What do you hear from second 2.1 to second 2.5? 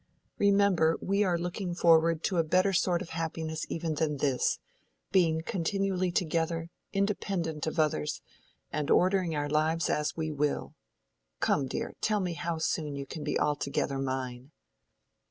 to a